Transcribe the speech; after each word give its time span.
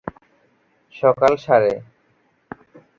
সকাল 0.95 1.33
সাড়ে। 1.45 1.73